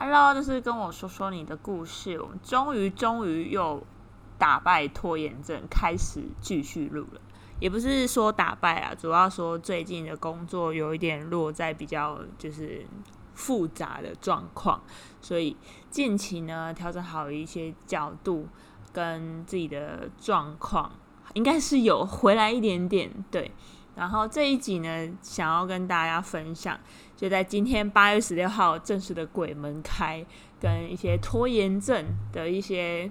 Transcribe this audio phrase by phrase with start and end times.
[0.00, 2.20] Hello，这是跟我说说你的故事。
[2.20, 3.84] 我们终于终于又
[4.38, 7.20] 打败拖延症，开始继续录了。
[7.58, 12.86] 也不是说打败啊，主要说最近的工作有一点落在比较就是
[13.34, 14.80] 复杂的状况，
[15.20, 15.56] 所以
[15.90, 18.46] 近期呢调整好一些角度
[18.92, 20.92] 跟自己的状况，
[21.34, 23.10] 应该是有回来一点点。
[23.32, 23.50] 对，
[23.98, 26.78] 然后这一集呢，想要跟大家分享。
[27.16, 30.24] 就在今天八月十六号正式的鬼门开，
[30.60, 33.10] 跟一些拖延症的一些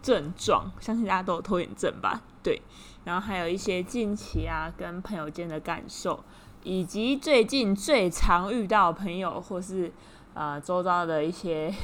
[0.00, 2.22] 症状，相信大家都有拖延症吧？
[2.44, 2.62] 对，
[3.02, 6.22] 然后还有一些近期啊跟朋友间的感受，
[6.62, 9.92] 以及最近最常遇到朋友或是
[10.34, 11.74] 呃周遭的一些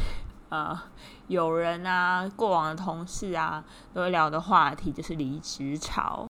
[0.50, 0.80] 呃
[1.26, 6.24] 友人啊、过往的同事啊都会聊的话题，就是离职潮。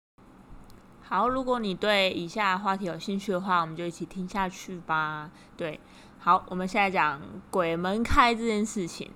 [1.15, 5.31] 好，如果你对以下话题有兴趣的话，我们就一起听下去吧。
[5.55, 5.79] 对，
[6.19, 9.09] 好，我们现在讲鬼门开这件事情。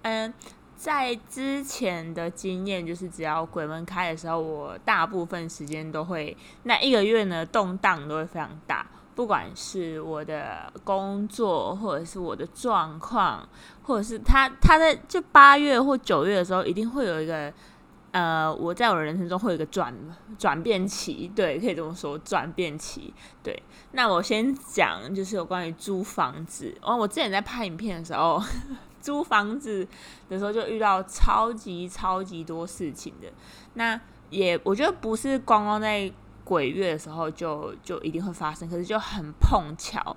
[0.00, 0.32] 嗯，
[0.74, 13.46] 在之前的经验就是，只要鬼门开的时候，我大部分时间都会那一个月呢动荡都会非常大，不管是我的工作，或者是我的状况，
[13.82, 17.52] 或者是他他在就八月或九月的时候，一定会有一个。
[18.12, 19.92] 呃，我在我的人生中会有一个转
[20.38, 23.12] 转变期，对，可以这么说，转变期。
[23.42, 26.74] 对，那我先讲，就是有关于租房子。
[26.82, 28.40] 哦，我之前在拍影片的时候，
[29.00, 29.88] 租房子
[30.28, 33.32] 的时候就遇到超级超级多事情的。
[33.74, 36.12] 那也我觉得不是光光在
[36.44, 40.14] 鬼月的时候就就一定会发生，可是就很碰巧。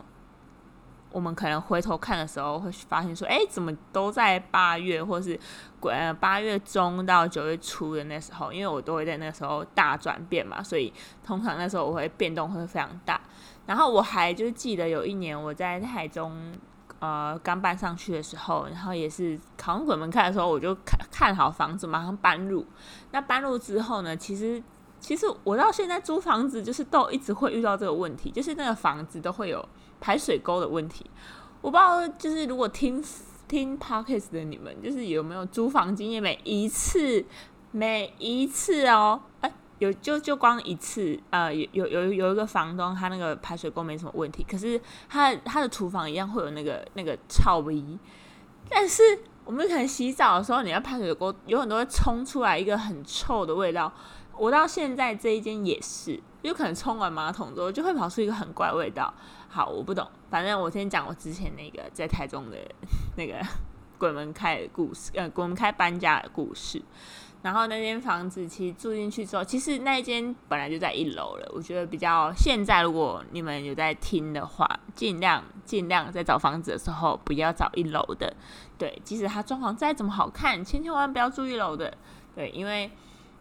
[1.15, 5.39] 我们可能回头看的时候，会发现说，哎，怎么都在八月，或是
[5.79, 10.91] 呃八月中到九月初的那时候，因为我都会在那时候大转变嘛，所以
[11.23, 13.21] 通常那时候我会变动会非常大。
[13.65, 16.53] 然后我还就记得有一年我在台中
[16.99, 22.65] 呃刚搬上去的时候，然后也是考完鬼门开的时候，我就看看好房子马上搬入。
[23.11, 24.61] 那搬入之后呢，其实
[24.99, 29.65] 其实我到现在租房子就是都一直会遇到这个问题，就是那个房子都会有。
[29.99, 31.05] 排水沟的问题，
[31.61, 33.03] 我不知道，就是如果听
[33.47, 36.21] 听 podcast 的你们，就是有没有租房经验？
[36.21, 37.23] 每一次，
[37.71, 44.79] 每一次哦，哎，有就就光一次，呃，有有有有一个房东，他那个排水沟没什么问题，可是
[45.09, 47.83] 他他的厨房一样会有那个那个臭味，
[48.69, 49.01] 但是
[49.45, 53.91] 我们可能洗澡的时候，你要排水沟，有很多会冲出来一个很臭的味道。
[54.37, 59.13] 我到现在这一间也是，有可能冲完马桶之后就会跑出一个很怪味道。
[59.47, 62.57] 好，我不懂，反正我先讲我之前那个在台中的
[63.15, 63.35] 那个
[63.97, 66.81] 鬼门开的故事，呃，鬼门开搬家的故事。
[67.41, 71.51] 然后那间房子其实住进去之后，其实那一间本来就在一楼了。
[71.53, 78.35] 我觉得比较现在，如果你们有在听的话，尽量尽量在找房子的时候不要找一楼的。
[78.77, 81.95] 对，即使它装潢再怎么好看，千千万不要住一楼的。
[82.33, 82.91] 对，因为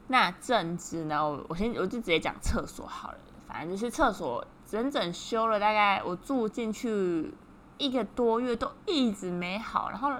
[0.08, 3.18] 那阵子呢，我我先我就直接讲厕所好了，
[3.48, 4.46] 反正就是厕所。
[4.66, 7.32] 整整修了大概我住进去
[7.76, 10.10] 一个多月都一直没好，然后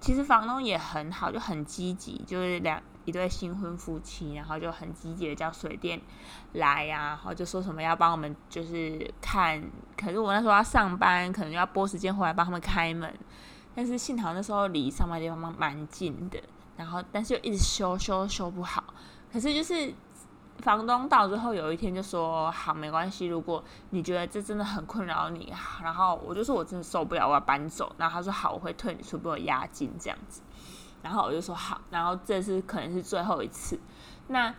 [0.00, 6.00] 其实房东也很好，就很积极，就是两一对新婚夫妻，然后就很积极的叫水电
[6.52, 9.62] 来呀，然后就说什么要帮我们就是看，
[9.96, 13.12] 可是我那时候要上班，可能要拨时间回来帮他们开门，
[13.74, 16.38] 但是幸好那时候离上班地方蛮近的，
[16.76, 18.82] 然后但是又一直修修修不好，
[19.32, 19.94] 可是就是。
[20.58, 23.26] 房东到之后有一天就说：“好，没关系。
[23.26, 27.92] 如果你觉得这真的很困扰你，然后我就说我真的受不了，我要搬走。
[27.98, 30.42] 然后他说好，我会退你出部押金这样子。
[31.04, 31.80] 然后我就说好。
[31.90, 33.78] 然后这次可能是最后一次。
[34.26, 34.52] 那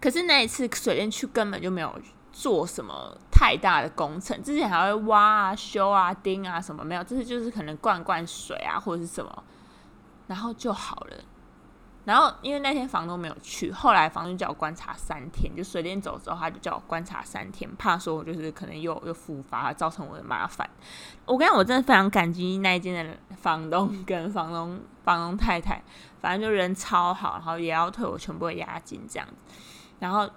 [0.00, 1.98] 可是那一次水电区根本就没有
[2.30, 9.44] 做什么太大的工程，之前还会挖啊、修啊、钉啊什么没有，这次就是可能灌灌水啊或者是什么，
[10.26, 11.16] 然后就好了。”
[12.04, 20.68] 然后，因为那天房东没有去，后来房东叫我观察三天，就水电走之后，他就叫我观察三天，怕说我就是可能又又复发，造成我的麻烦。
[21.24, 25.82] 我跟你讲，我真的非常感激那一间的房东跟房东房东太太，
[26.20, 29.34] 反正就人超好，然后也要退我全部的押金这样子。
[29.98, 30.28] 然后，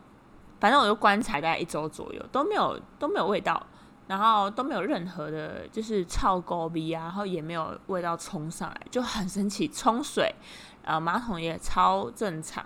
[0.61, 3.61] 反正我就观察大概一周左右，都没有都没有味道，
[4.07, 10.33] 然后都没有任何的，就是臭沟鼻啊，然后也没有味道冲上来，就很神奇，冲水。
[10.87, 12.65] 呃，马桶也超正常，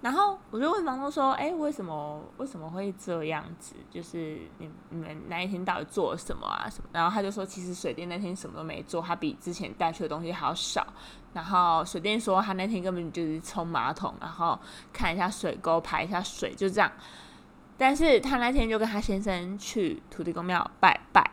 [0.00, 3.74] 然后我就问房东说：“哎，为什么为什么会这样子？
[3.90, 6.66] 就是你你们那一天到底做了什么啊？
[6.70, 10.86] 什么？”然后他就说：“其实水电那天什么都没做，他比之前带去的东西还要少。
[11.34, 14.58] 然后水电说他那天根本就是冲马桶，然后
[14.90, 16.90] 看一下水沟，排一下水，就这样。
[17.76, 21.30] 但是他那天就跟他先生去土地公庙拜拜。”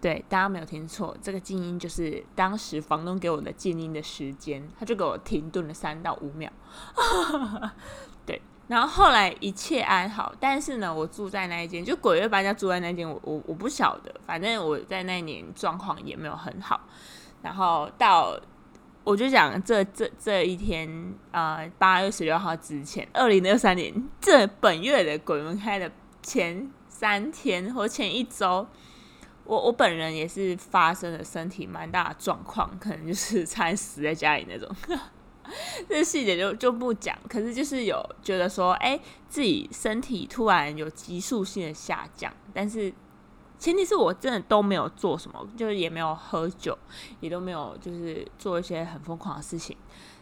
[0.00, 6.48] 对，大家没有听错，这个静音就是当时房东给我的静音的时间，他就给我停顿了三到五秒。
[8.24, 16.80] 对，然后后来一切安好，但是呢，我住在那一间，就鬼月搬家住在那间，我我我不晓得，反正我在那一年状况也没有很好。
[17.42, 18.38] 然后到
[19.02, 25.90] 我就讲这这这一天，呃，八月十六号之前，二零二三年这本月的鬼门开的
[26.22, 28.64] 前三天或前一周。
[29.48, 34.68] 我我本人也是发生了身体蛮大的状况，可能就是差点死在家里那种，
[35.88, 37.18] 这细节就就不讲。
[37.30, 42.92] 可是就是有觉得说，哎，自己身体突然有急速性的下降，但是
[43.58, 46.76] 前提是我真的都没有做什么，就是也没有喝酒，
[47.20, 49.74] 也都没有就是做一些很疯狂的事情。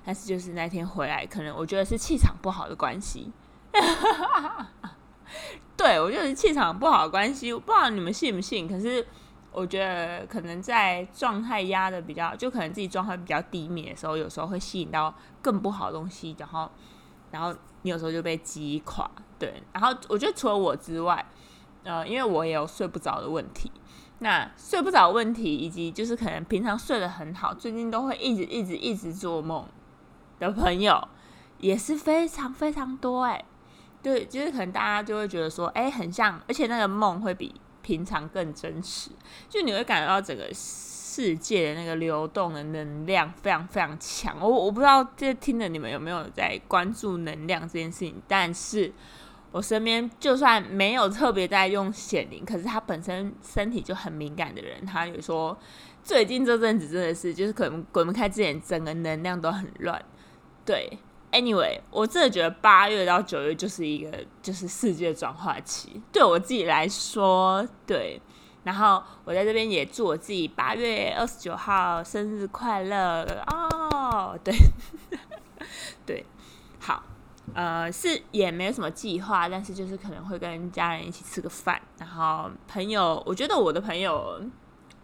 [0.04, 3.32] 但是就是那天回来，可能我觉得是气场不好的关系。
[5.76, 8.66] 对，我就是气场不好的关系，我不知道你们信不信。
[8.66, 9.06] 可是
[9.52, 16.70] 我觉得可能在状态压的比较，就可能自己状态比较低迷的时候，有时候会吸引到更不好的东西，然后，
[17.30, 19.10] 然后你有时候就被击垮。
[19.38, 21.24] 对，然后我觉得除了我之外，
[21.84, 23.70] 呃，因为我也有睡不着的问题，
[24.20, 29.66] 那睡不着问题，以及就是可能平常睡得很好，最近都会一直一直一直做梦
[30.38, 31.06] 的朋友，
[31.58, 33.44] 也是非常非常多哎。
[34.06, 39.10] 对，就是可能大家就会觉得说，哎，很像，而且那个梦会比平常更真实，
[39.48, 44.36] 就你会感觉到整个世界的那个流动的能量非常非常强。
[44.40, 48.92] 我我不知道这听的你们有没有在关注能量这件事情，但是
[49.50, 55.58] 我身边就算没有特别在用显灵，可是他本身身体就很敏感的人，他有说
[56.04, 60.00] 最近这阵子真的是，就是可能滚不开之前，整个能量都很乱，
[60.64, 60.96] 对。
[61.32, 68.20] Anyway，我真的觉得八月到九月就是一个就是世界转化期，对我自己来说，对。
[68.64, 74.52] 然后我在这边也祝我自己八月二十九号生日快乐哦，对，
[76.04, 76.26] 对，
[76.80, 77.00] 好，
[77.54, 84.40] 呃，是也没有什么计划，但是就是可能会跟家人一起吃个饭，然后朋友，我觉得我的朋友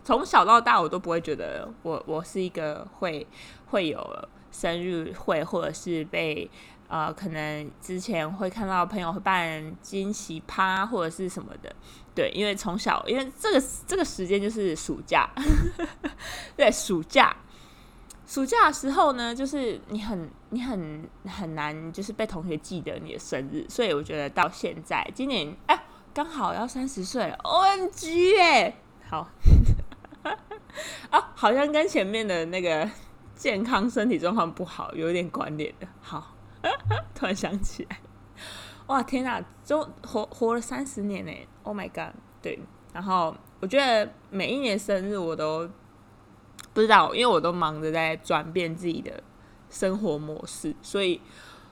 [0.02, 3.24] 从小到大我都不会觉得我我是一个会
[3.66, 4.28] 会有。
[4.52, 6.48] 生日会，或者是被
[6.88, 11.74] 呃，可能之前会看到朋友会办惊喜趴，或者是什么的，
[12.14, 15.26] 对，因为从小，因为这个这个时间就是暑假，
[16.54, 17.34] 对，暑假，
[18.26, 28.74] 暑假的时候呢，就是你很你很很难，就是被同学记得你的生日，所以我觉得到现在，今年哎，刚好要三十岁了，O N G 哎，
[29.08, 29.26] 好，
[31.08, 32.86] 啊， 好像跟前面的那个。
[33.42, 35.88] 健康身体状况不好，有一点关联的。
[36.00, 36.32] 好，
[37.12, 37.98] 突然想起来，
[38.86, 41.32] 哇，天哪，就活活了三十年呢
[41.64, 42.56] ！Oh my god，对。
[42.92, 45.68] 然后我觉得每一年生日我都
[46.72, 49.20] 不知道，因为我都忙着在转变自己的
[49.68, 51.20] 生活模式，所以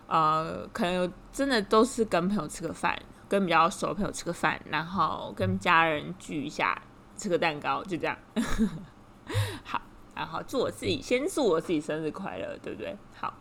[0.09, 6.83] 呃，可能真的都是跟朋友吃个饭，跟比较熟的朋友吃个饭，然后跟家人聚一下，
[7.17, 8.19] 吃个蛋糕，就这样。
[9.63, 9.81] 好。
[10.21, 12.95] 然后祝我自己先祝我自己生日快乐，对不对？
[13.19, 13.33] 好，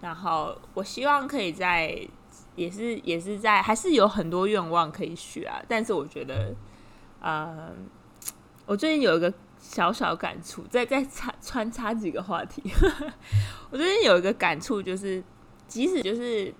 [0.00, 2.00] 然后我希望可以在，
[2.54, 5.60] 也是也是在，还是有很多愿望可以许啊。
[5.66, 6.54] 但是我觉得，
[7.20, 7.72] 呃，
[8.64, 12.62] 我最近有一个小小感触，再再插穿插几个话题。
[13.72, 15.20] 我最近有一个感触，就是
[15.66, 16.54] 即使就是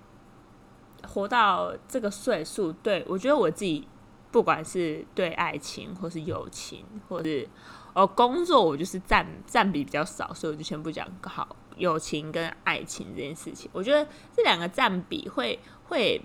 [1.07, 3.87] 活到这个岁数，对我觉得我自己，
[4.33, 7.47] 不管是对爱情，或是友情，或是。
[7.93, 13.69] 哦，工作我就是占占比比较少，所以我就先不讲好友情跟爱情这件事情。
[13.73, 16.21] 我觉得这两个占比会会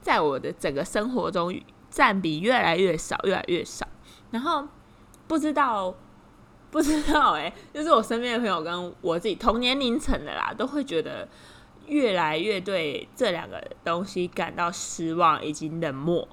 [0.00, 1.54] 在我的整个生活中
[1.88, 3.86] 占比越来越少，越来越少。
[4.30, 4.66] 然后
[5.26, 5.94] 不知道
[6.70, 11.26] 不知道哎，就是我身边的朋友跟我自己同年龄层的啦，都会觉得
[11.86, 16.28] 越来越对这两个东西感到失望以及冷漠。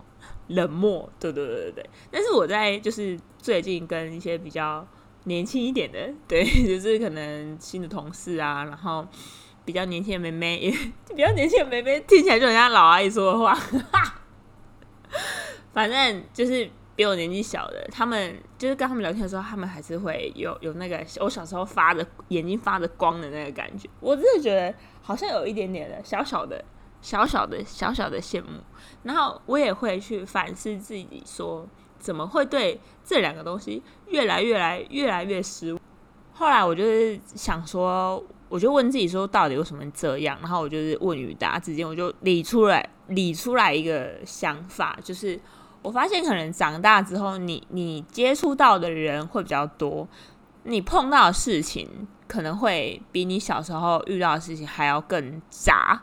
[0.47, 1.89] 冷漠，对对对对对。
[2.11, 4.85] 但是我在就是最近跟一些比较
[5.25, 9.05] 年轻一点的，对， 就是可能新的同事啊，然后
[9.63, 10.71] 比较年轻的妹妹，也
[11.15, 13.53] 比较年轻的妹妹听起来就很像老阿姨说的话。
[15.73, 23.89] 反正就是比我年纪小的，他们就是跟他们聊天的时候，他们还是会有有那个我小时候发的眼睛发着光的那个感觉。
[23.99, 26.63] 我真的觉得好像有一点点的小小的。
[27.05, 28.59] 小小的小小的羡慕，
[29.03, 31.67] 然后我也会去反思自己，说
[31.99, 35.79] 怎么会对这两个东西越来越来越来越失望。
[36.33, 40.35] 后来我就是想说，我就问自己说，到底为什么这样？
[40.41, 45.39] 然后我就是问与答之间，我就理出来理出来一个想法，就是
[45.83, 50.07] 我发现可能长大之后，你你接触到的人会比较多，
[50.63, 56.01] 你碰到的事情可能会比你小时候遇到的事情还要更杂。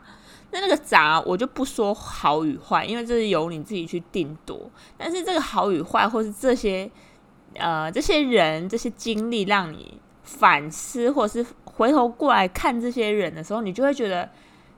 [0.53, 4.69] 那那个杂，我就不说好与坏，因为这是由你自己去定夺。
[4.97, 6.89] 但是这个好与坏，或是这些
[7.55, 14.29] 呃这些人、这些经历，让你反思，或者是回头过来看这些人的时候，你就会觉得，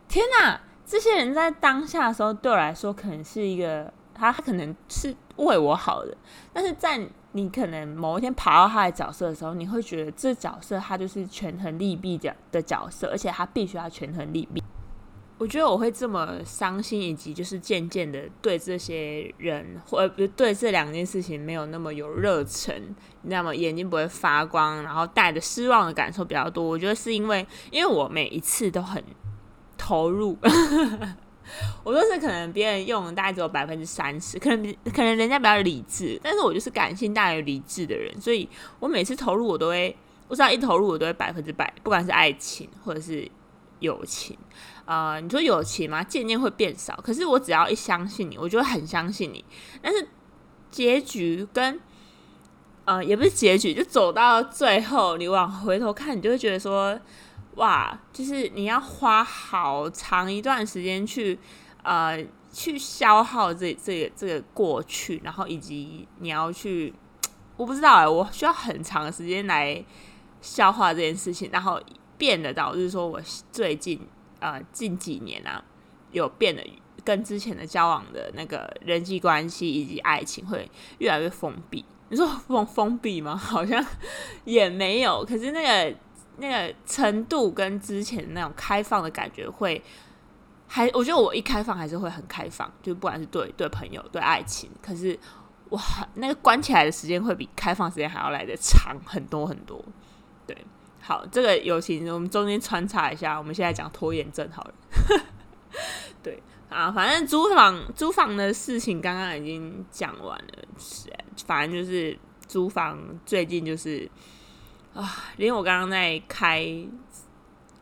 [0.08, 0.60] 天哪！
[0.88, 6.16] 这些人在当下的时候，对我来说，可能是一个，他可能是为我好的。
[6.54, 7.02] 但是在
[7.32, 14.64] 你可能某一天爬到他的角色的时候，你会觉得这角色他就是权衡利弊的的角色，而且他必须要权衡利弊。
[15.38, 22.74] 我觉得我会这么伤心，以及就是渐渐的对这些人，或不对这两件事情没有那么有热忱，
[23.24, 26.64] 那么眼睛不会发光，然后带着失望的感受比较多。
[26.64, 29.04] 我觉得是因为，因为我每一次都很
[29.78, 30.38] 投入，
[31.84, 38.48] 我都是可能别人用大概只有百分之三十，可能可能人家比较理智，但是我就是感性大于理智的人，所以
[38.80, 39.94] 我每次投入我都会，
[40.30, 43.30] 我知道一投入我都会百分之百，不管是爱情或者是
[43.80, 44.38] 友情。
[44.86, 46.96] 呃，你说友情嘛，渐渐会变少。
[47.04, 49.44] 可是我只要一相信你，我就会很相信你。
[49.82, 50.08] 但是
[50.70, 51.80] 结局跟
[52.86, 57.00] 呃，也不是结局，就走到最后，你往回头看，你就会觉得说，
[57.56, 61.40] 哇，就是你要花好长一段时间去
[61.82, 62.24] 呃，
[62.54, 66.94] 去消耗这这个这个过去，然后以及你要去，
[67.58, 69.84] 我不知道哎，我需要很长的时间来
[70.42, 71.82] 消化这件事情，然后
[72.20, 73.20] 变得导致说我
[73.52, 74.00] 最近。
[74.46, 75.64] 呃，近几年啊，
[76.12, 76.64] 有变得
[77.04, 81.84] 跟之前的交往的那个人际关系以及爱情会越来越封闭。
[82.10, 83.34] 你说封封闭吗？
[83.38, 83.84] 好像
[84.44, 85.26] 也没有。
[85.26, 85.98] 可是那个
[86.38, 89.82] 那个程度跟之前那种开放的感觉会，
[90.68, 94.70] 还我觉得我一开放还是会很开放，就不管是对对朋友对爱情。
[94.80, 95.18] 可是
[95.72, 95.82] 哇，
[96.14, 99.84] 那个关起来的时间会比开放时间还要来的长很多很多。
[100.46, 100.56] 对。
[101.08, 103.38] 好，这个友情我们中间穿插一下。
[103.38, 104.74] 我们现在讲拖延症好了。
[106.24, 110.64] 对啊，反正租房租房的事情刚刚已经讲完了。
[110.80, 111.08] 是，
[111.46, 114.10] 反正就是租房最近就是
[114.96, 115.08] 啊，
[115.38, 116.76] 因为我刚刚在开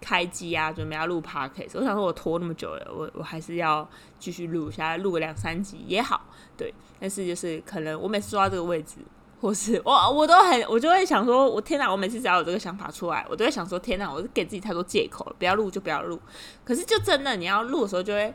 [0.02, 3.90] 开机啊，准备要录 podcast，我想说我拖那么久了，我我还是要
[4.20, 6.26] 继续录下来，录个两三集也好。
[6.58, 8.98] 对，但是就是可能我每次坐到这个位置。
[9.44, 11.92] 或是我我都很我就会想说，我天哪！
[11.92, 14.10] 我每次只要有这个想法出来，我都会想说，天哪！
[14.10, 16.18] 我是给自己太多借口了，不要录就不要录。
[16.64, 18.34] 可是就真的你要录的时候，就会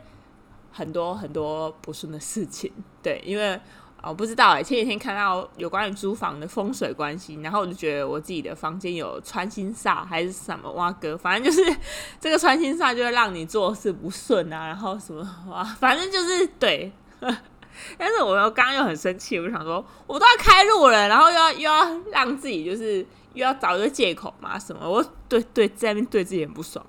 [0.71, 2.71] 很多很多不顺的事情。
[3.01, 3.59] 对，因为
[4.03, 11.75] 我不知道哎，前几天看到有关于租房的风水关系，然后我就觉得我自己的房间有穿心煞还是什么哇哥，反正就是
[12.19, 16.91] 这个穿心煞就会让你做事不顺啊，然后什么哇，反正就是对。
[17.97, 24.57] 但是我又刚刚又很生气，我就想说，我都要开路了，然后又要又要让自己就是又要找一个借口嘛？
[24.59, 24.89] 什么？
[24.89, 26.85] 我对对在那边对自己很不爽，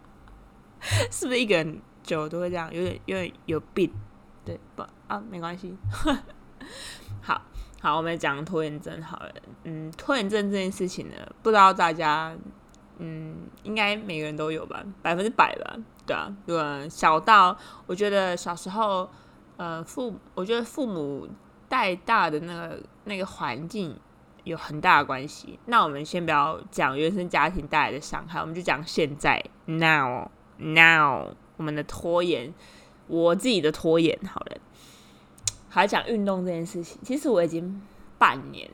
[1.10, 2.72] 是不是一个人久都会这样？
[2.74, 3.92] 有点有点有病？
[4.44, 5.22] 对不啊？
[5.30, 5.74] 没关系。
[7.22, 7.40] 好
[7.80, 9.30] 好，我们讲拖延症好了。
[9.64, 12.36] 嗯，拖延症这件事情呢，不知道大家
[12.98, 14.84] 嗯，应该每个人都有吧？
[15.02, 15.76] 百分之百吧？
[16.06, 17.56] 对啊，对啊，小到
[17.86, 19.08] 我觉得小时候。
[19.56, 21.28] 呃，父，我觉得父母
[21.68, 23.96] 带大的那个那个环境
[24.42, 25.58] 有很大的关系。
[25.66, 32.52] 那我们先不要讲原生家庭带来的伤害，我们就讲现在 now now 我们的拖延，
[33.06, 34.56] 我自己的拖延好了。
[35.68, 37.82] 还讲运动这件事情，其实我已经
[38.18, 38.70] 半年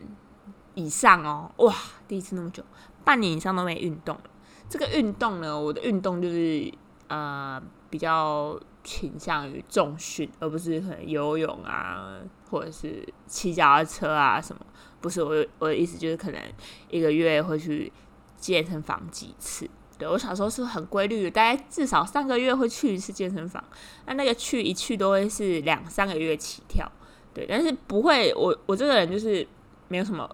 [0.75, 1.75] 以上哦，哇，
[2.07, 2.63] 第一次那么久，
[3.05, 4.23] 半年以上都没运动了。
[4.69, 6.73] 这个运动呢，我的运动就是
[7.09, 7.61] 呃
[7.91, 8.59] 比较。
[8.83, 12.17] 倾向于重训，而不是可能游泳啊，
[12.49, 14.67] 或者是骑脚踏车啊什么。
[15.03, 16.41] 不是我我的意思，就是可能
[16.89, 17.93] 一个月会去
[18.39, 19.69] 健身房几次。
[19.99, 23.63] 对我小时候是很规律，大概至少三个月会去一次健身房。
[24.07, 26.91] 那那个去一去都会是两三个月起跳。
[27.35, 29.47] 对，但是不会，我我这个人就是
[29.89, 30.29] 没有什么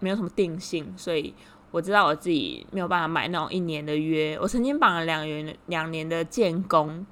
[0.00, 1.32] 没有什么定性，所以
[1.74, 4.38] 我知道我自己没有办法买那种一年的约。
[4.40, 7.04] 我曾经绑了两元两年的建工。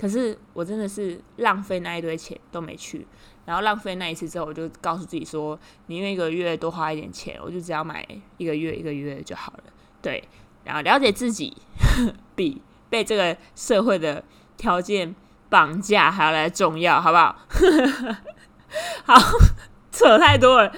[0.00, 3.06] 可是我真的是浪费那一堆钱都没去，
[3.44, 8.06] 然后浪费那一次之后，我就告诉自己说，宁愿一个月多花一点钱，我就只要买
[8.38, 9.64] 一个月一个月就好了。
[10.00, 10.22] 对，
[10.64, 11.54] 然后了解自己
[12.34, 14.24] 比被这个社会的
[14.56, 15.14] 条件
[15.50, 17.36] 绑架还要来重要，好不好？
[19.04, 19.14] 好，
[19.92, 20.72] 扯太多了。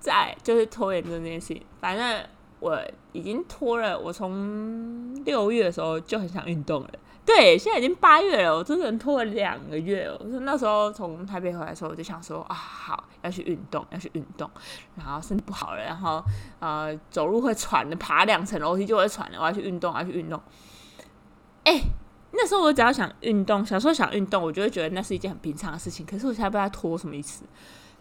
[0.00, 2.22] 再就是拖延症这件事情，反正
[2.64, 6.90] 我已经拖了，我从六月的时候就很想运动了。
[7.26, 10.18] 对，现在已经八月了，我真的拖了两个月哦。
[10.30, 14.50] 说那时候从台北回来的时候，我就想说啊，好要去运动，要去运动，
[14.96, 16.22] 然后身体不好了，然后
[16.60, 20.40] 呃走路会喘的，爬两层楼梯就会喘了，我要去运动，我要去运动。
[21.64, 21.78] 哎，
[22.32, 26.06] 那时候我只要想运动，小时候想运动，我就会觉得那是一件很平常的事情。
[26.06, 27.44] 可是我现在不知道拖什么意思。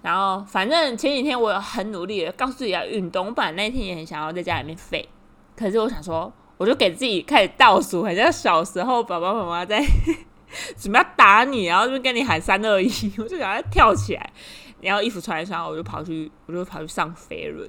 [0.04, 5.10] 然后反正前几天我很努力的告诉自己要运动，我本来那天也很想要在家里面废，
[5.58, 6.32] 可是我想说。
[6.56, 9.84] 我就给自己开始倒数，好像小时候爸爸妈妈在
[10.78, 14.32] 准备要打你，然后就跟你喊三二一，我就赶快跳起来，
[14.80, 17.68] 然后衣服穿上，我就跑去，我就跑去上飞轮。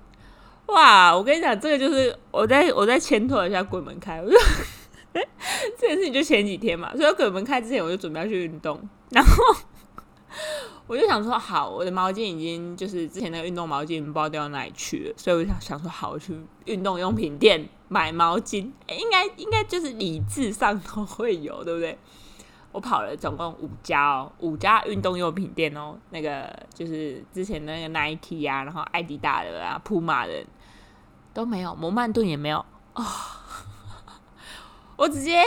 [0.66, 1.16] 哇！
[1.16, 4.36] 我跟你讲，这个就是我在我在牵拖一下鬼门开，我就
[5.76, 8.78] 这件事情就前几天嘛，所以鬼门开之前我就准备要去运动，
[9.10, 9.32] 然后。
[10.86, 21.98] 我就想说，好，我的毛巾已经就是之前那个运动毛巾，不知道掉到哪里去了，所以我想想说，好，我去运动用品店买毛巾，应该应该就是理智上都会有，对不对？
[22.70, 30.44] 我跑了总共五家哦，五家运动用品店哦，那个就是之前那个 Nike 啊，然后艾迪达的啊、普马的
[31.32, 32.58] 都没有，摩曼顿也没有
[32.92, 33.04] 啊，
[34.96, 35.42] 我直接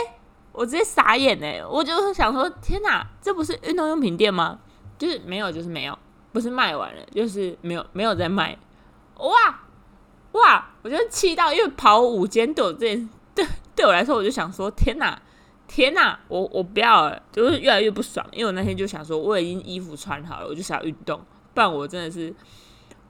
[0.52, 4.58] 我直接傻眼哎，我就是想说，天哪，这不是运动用品店吗？
[4.98, 5.98] 就是没有，就是没有，
[6.32, 8.58] 不是卖完了，就是没有，没有在卖。
[9.16, 9.60] 哇
[10.32, 10.70] 哇！
[10.82, 12.96] 我就气到，因为跑五间对我这
[13.34, 15.20] 对对我来说，我就想说：天哪，
[15.66, 16.18] 天哪！
[16.28, 18.24] 我我不要了，就是越来越不爽。
[18.32, 21.20] 因为我那天就想说，我已经衣服穿好了，我就想要运动。
[21.54, 22.34] 不然我真的是，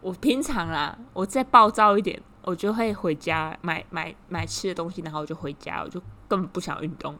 [0.01, 7.15] 我平常啦，我再暴躁一点，我就会回家买买买吃的东西，然后我就回家，我就根本不想运动。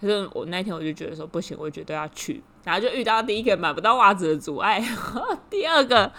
[0.00, 2.42] 可是我那天我就觉得说不行，我绝对要去。
[2.62, 4.82] 然后就遇到第一个买不到袜子的阻碍，
[5.48, 6.12] 第二个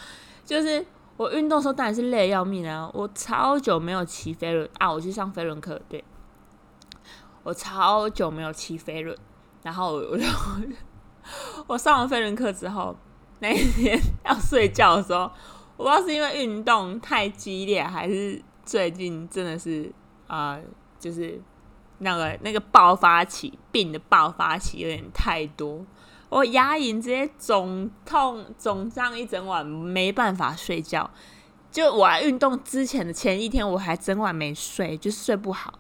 [0.44, 0.84] 就是
[1.18, 2.90] 我运动时候当然是累要命啊！
[2.94, 6.04] 我超久没有骑飞轮啊，我去上飞轮课，对，
[7.44, 9.16] 我超久没有骑飞轮，
[9.62, 10.24] 然后我就
[11.68, 12.96] 我上完飞轮课之后，
[13.40, 15.32] 那一天要睡觉的时候，
[15.78, 19.94] 我不知道是因为运动太激烈，还是最近真的是
[20.26, 20.60] 啊，
[21.00, 21.40] 就是
[22.00, 25.86] 那个那个爆发期病的爆发期有点太多。
[26.32, 31.12] 我牙龈直接肿痛肿胀一整晚，没办法睡觉。
[31.70, 35.74] 就我运动之前的前一天，我还整晚没睡，就是睡不好。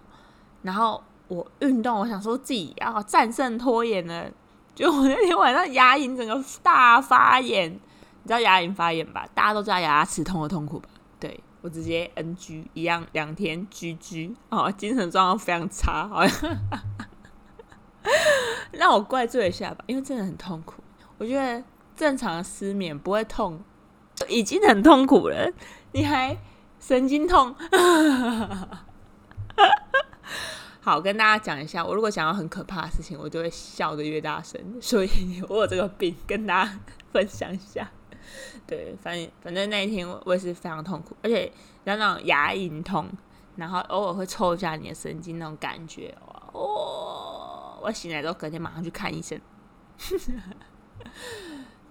[0.62, 4.30] 然后我运动，我想说自己要战胜拖延了。
[4.76, 9.26] 就我那天晚上牙龈整个大发炎，你知道牙龈发炎吧？
[9.34, 10.90] 大家都知道牙齿痛的痛苦吧？
[11.18, 16.58] 对我直接 NG 一样，两天 GG 哦，精神状况非常差，好像。
[18.72, 20.82] 让我怪罪一下吧，因为真的很痛苦。
[21.18, 21.64] 我觉得
[21.96, 23.62] 正常的失眠不会痛，
[24.28, 25.52] 已经很痛苦了，
[25.92, 26.38] 你还
[26.80, 27.56] 神经痛。
[30.84, 34.60] 好，跟大家讲一下，我如果想要很可怕的事情，我就会笑得越大声。
[34.82, 35.10] 所以
[35.48, 36.80] 我有这个病，跟大家
[37.12, 37.88] 分享一下。
[38.66, 41.52] 对，反正反正那一天我也是非常痛苦，而且
[41.84, 43.08] 那种牙龈痛，
[43.58, 46.18] 然后偶尔会抽一下你的神经那种感觉，
[46.52, 47.21] 哦。
[47.82, 49.40] 我醒来之后，隔天马上去看医生。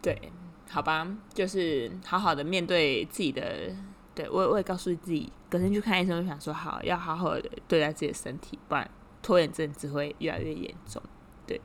[0.00, 0.33] 对，
[0.68, 3.74] 好吧，就是好好的面对自己的。
[4.12, 8.90] 对我，我也告诉自己，隔天去看医生，就想说好，要好好的对待自己的身体，不然
[9.22, 11.00] 拖延症只会越来越严重。
[11.46, 11.61] 对，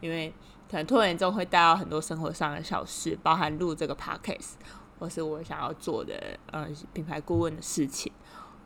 [0.00, 0.32] 因为
[0.70, 4.54] 可能拖延症会带到很多生活上的小事，包含录这个 podcast，
[4.98, 8.10] 或是我想要做的呃品牌顾问的事情。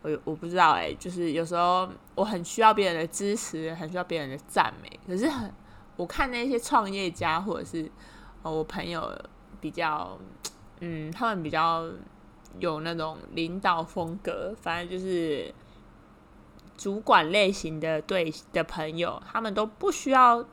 [0.06, 5.00] 我我不知道哎，就是有时候我很需要别人的支持，很需要别人的赞美。
[5.04, 5.52] 可是很，
[5.96, 7.90] 我看那些创业家或者是
[8.42, 9.12] 呃我朋友
[9.60, 10.16] 比较，
[10.78, 11.90] 嗯，他们比较
[12.60, 15.52] 有那种领导风格，反正就是
[16.76, 20.46] 主管类型的对的朋友，他们都不需要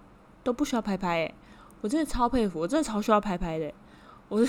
[0.44, 1.34] 都不需要拍拍哎，
[1.82, 3.72] 我真的超佩服，我真的超需要拍拍的。
[4.30, 4.44] 我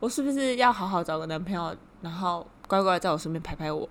[0.00, 3.86] 我是不是要好好找个男朋友，然后乖乖在我身边拍拍我？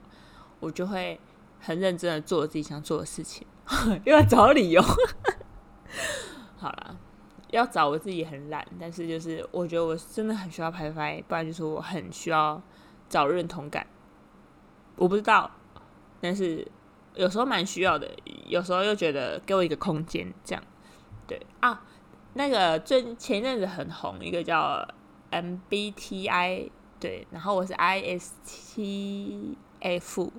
[0.60, 1.20] 我就会
[1.60, 3.46] 很认真的做自己想做的事情，
[4.06, 4.82] 又要找理由。
[6.58, 6.98] 好了，
[7.52, 12.62] 要找我自己很懒，但是就是我觉得我真的很需要拍拍，不然就是我很需要
[13.08, 13.86] 找认同感。
[14.96, 15.52] 我不知道，
[16.22, 16.68] 但是
[17.14, 18.10] 有时候蛮需要的，
[18.48, 20.64] 有时候又觉得给我一个空间，这样
[21.28, 21.84] 对啊。
[22.38, 24.86] 那个最前一阵子很红，一个叫
[25.32, 30.32] MBTI，对，然后我是 IST F。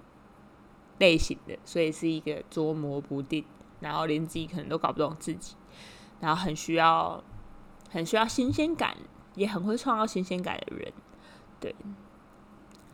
[0.99, 3.45] 类型的，所以是一个捉摸不定，
[3.81, 5.55] 然后连自己可能都搞不懂自己，
[6.21, 7.23] 然后很需要
[7.91, 8.97] 很需要新鲜感，
[9.35, 10.91] 也很会创造新鲜感的人。
[11.61, 11.77] 对，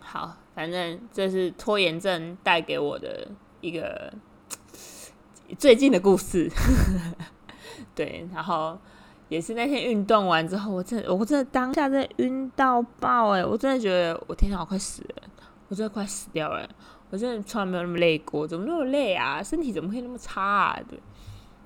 [0.00, 4.12] 好，反正这是拖延症带给我的一个
[5.56, 6.50] 最近的故事。
[7.94, 8.76] 对，然后
[9.28, 13.44] 也是那天运动完之后，我真的我真的当下真的晕到爆哎！
[13.44, 15.22] 我真的觉得我天哪，我快死了，
[15.72, 16.68] 我真的快死掉了！
[17.08, 19.42] 我真的从来没有那么累过，怎么那么累啊？
[19.42, 20.78] 身体怎么会那么差啊？
[20.86, 21.00] 对。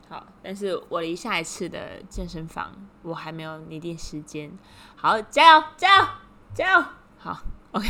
[0.09, 4.49] 好，但是我离下一次的健身房我还没有拟定时间。
[4.95, 6.09] 好，加油，加油，
[6.55, 6.85] 加油！
[7.19, 7.37] 好
[7.73, 7.89] ，OK，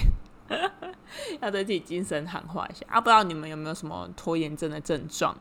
[1.42, 2.98] 要对自己精神喊话一下啊！
[2.98, 5.36] 不知道你们有没有什么拖延症的症状？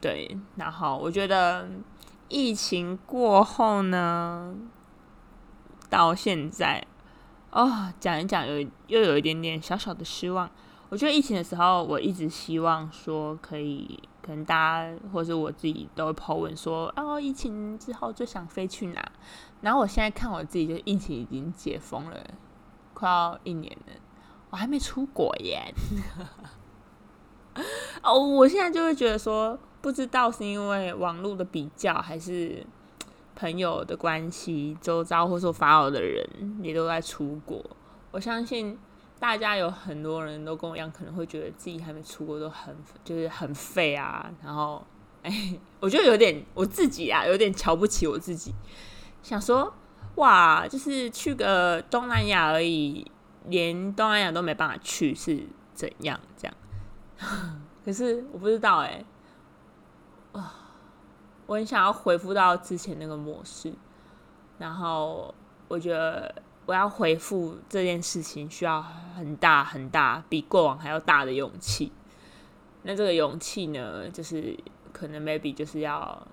[0.00, 1.68] 对，然后我觉得
[2.28, 4.54] 疫情过后呢，
[5.88, 6.86] 到现在
[7.50, 10.48] 哦，讲一讲有又有一点点小小的失望。
[10.88, 13.98] 我觉得疫情的时候，我一直希望说可以。
[14.22, 19.02] 可能大家或者是我自己都会抛问说，哦，疫情之后最想飞去哪？
[19.62, 22.22] 然后我现在看我自己，就疫情已经解封了，
[22.92, 23.94] 快要一年了，
[24.50, 25.74] 我还没出国耶。
[28.04, 32.64] 哦，我现在就会觉得说，不知道是因为网络的比较，还是
[33.40, 36.28] 朋友的关系，周遭或者说发我的人
[36.62, 37.64] 也都在出国，
[38.10, 38.78] 我相信。
[39.18, 42.74] 大家有很多人都跟我一样，可能会觉得自己还没出国都很
[43.04, 44.32] 就是很废啊。
[44.42, 44.82] 然后，
[45.22, 48.54] 哎，我觉得有点我自己啊，有点瞧不起我自己，
[49.22, 49.74] 想说
[50.14, 53.06] 哇，就是去个东南亚而已，
[53.44, 56.18] 连东南亚都没办法去是怎样？
[56.38, 56.56] 这样？
[57.84, 59.04] 可是我不知道哎，
[60.32, 60.59] 啊，
[61.50, 63.74] 我很想要回复到之前那个模式，
[64.58, 65.34] 然后
[65.66, 66.32] 我觉得。
[66.66, 68.80] 我要回复这件事情，需要
[69.16, 71.90] 很大很大，比过往还要大的勇气。
[72.82, 74.56] 那这个勇气呢，就是
[74.92, 76.24] 可能 maybe 就是要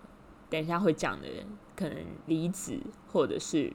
[0.47, 1.43] 等一下会讲的人，
[1.75, 2.79] 可能离职，
[3.11, 3.73] 或者是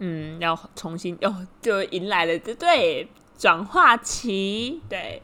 [0.00, 5.22] 嗯，要重新哦，就迎来了这对转化期，对。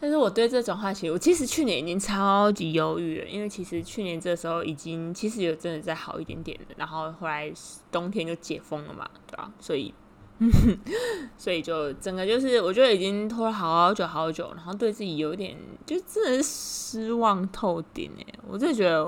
[0.00, 7.52] 但是我对这种话题，我其实去年已经超级犹豫了，因为其实去年这时候已经其实有真的在好一点点的，然后后来
[7.90, 9.52] 冬天就解封了嘛，对吧？
[9.58, 9.92] 所以，
[11.36, 18.34] 所以就整个就是我觉得已经拖了好久好久，然后对自己有点就真的失望透顶哎！
[18.46, 19.04] 我真的觉得，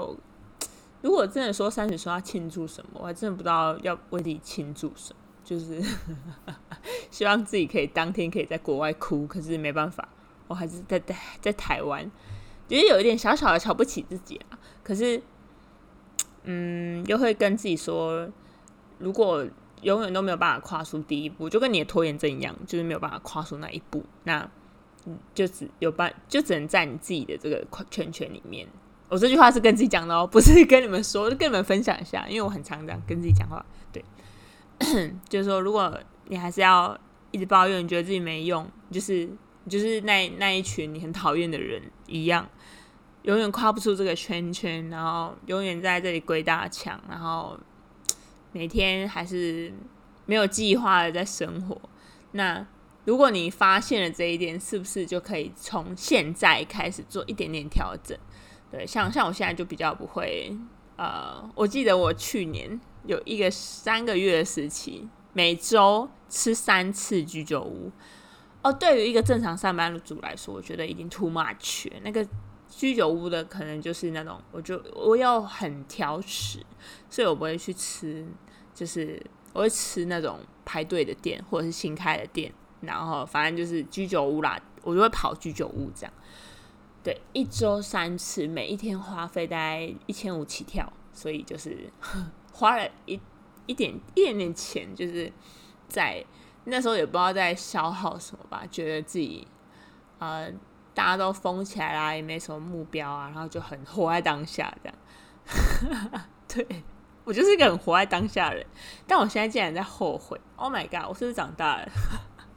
[1.03, 5.81] 如果真的说三十岁要庆祝什么，我还真的不知道要为自己庆祝什么，就是
[7.13, 10.09] 希望自己可以当天可以在国外哭，可是没办法。
[10.51, 12.05] 我还是在在在台湾，
[12.69, 14.59] 觉得有一点小小的瞧不起自己啊。
[14.83, 15.23] 可是，
[16.43, 18.29] 嗯，又会跟自己说，
[18.99, 19.47] 如果
[19.83, 24.51] 永远都没有办法跨出第一步，就跟你的拖延症一样，就是没有办法跨出那一步，那，
[25.33, 28.67] 就只有办，就只能在你自己的这个圈圈里面。
[29.09, 33.65] 我这句话是跟自己讲的哦，不是跟你们说，跟你们分享一下，因为我很常这样跟自己讲话。
[33.93, 34.05] 对，
[35.29, 36.99] 就是说，如果你还是要
[37.31, 39.31] 一直抱怨，你觉得自己没用，就是。
[39.69, 42.49] 就是那那一群你很讨厌的人一样，
[43.23, 47.59] 永远跨不出这个圈圈，然后永远在这里鬼打墙，然后
[48.53, 49.73] 每天还是
[50.25, 51.81] 没有计划的在生活。
[52.33, 52.67] 那
[53.05, 58.17] 如果你发现了这一点，是不是就可以从现在开始做一点点调整？
[58.71, 60.57] 对，像像我现在就比较不会。
[60.97, 67.91] 呃，我记得我去年有一个三个月的时期，每周吃三次居酒屋。
[68.63, 71.91] 哦，对于一个正常上班族来说，我觉得已经 too much。
[72.03, 72.27] 那个
[72.69, 76.59] 居酒屋的可能就是那种，我就我又很挑食，
[77.09, 78.27] 所以我不会去吃，
[78.75, 79.19] 就是
[79.55, 86.13] 我会吃那种排队的店或者是新开的店，然后反正就是居酒屋啦，我就会跑居酒屋这样。
[87.03, 91.91] 对，一周三次，每一天花费大概一千五起跳，所以就是
[92.53, 93.19] 花了一
[93.65, 95.33] 一点一点点钱，就是
[95.89, 96.23] 在。
[96.65, 99.47] 那时候也不知道在消耗什么吧，觉得自己
[100.19, 100.51] 呃
[100.93, 106.23] 大家都疯起来啦，也没什么目标啊，然后就很活在当下这样。
[106.47, 106.85] 对
[107.25, 108.67] 我就是一个很活在当下的人，
[109.07, 110.39] 但我现在竟然在后悔。
[110.57, 111.09] Oh my god！
[111.09, 111.89] 我是不是长大了？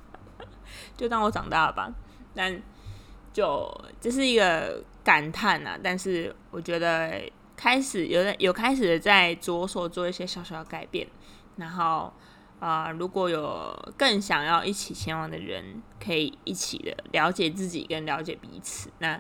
[0.98, 1.90] 就当我长大了吧。
[2.36, 2.62] 但
[3.32, 5.80] 就这是一个感叹啊。
[5.82, 7.22] 但是我觉得
[7.56, 11.08] 开始有有开始在着手做一些小小的改变，
[11.56, 12.12] 然后。
[12.64, 19.20] 啊，如果有更想要一起前往的人，可以一起的了解自己跟了解彼此，那